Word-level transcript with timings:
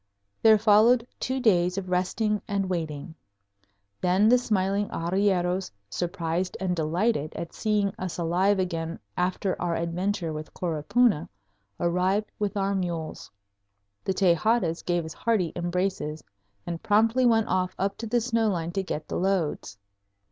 There 0.41 0.57
followed 0.57 1.05
two 1.19 1.39
days 1.39 1.77
of 1.77 1.91
resting 1.91 2.41
and 2.47 2.67
waiting. 2.67 3.13
Then 4.01 4.29
the 4.29 4.39
smiling 4.39 4.89
arrieros, 4.89 5.69
surprised 5.91 6.57
and 6.59 6.75
delighted 6.75 7.35
at 7.35 7.53
seeing 7.53 7.93
us 7.99 8.17
alive 8.17 8.57
again 8.57 8.97
after 9.15 9.55
our 9.61 9.75
adventure 9.75 10.33
with 10.33 10.55
Coropuna, 10.55 11.29
arrived 11.79 12.31
with 12.39 12.57
our 12.57 12.73
mules. 12.73 13.29
The 14.03 14.13
Tejadas 14.15 14.81
gave 14.83 15.05
us 15.05 15.13
hearty 15.13 15.53
embraces 15.55 16.23
and 16.65 16.81
promptly 16.81 17.27
went 17.27 17.47
off 17.47 17.75
up 17.77 17.95
to 17.99 18.07
the 18.07 18.21
snow 18.21 18.49
line 18.49 18.71
to 18.71 18.81
get 18.81 19.07
the 19.07 19.17
loads. 19.17 19.77